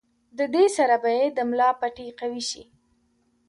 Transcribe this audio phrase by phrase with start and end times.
[0.37, 2.63] د دې سره به ئې د ملا پټې قوي شي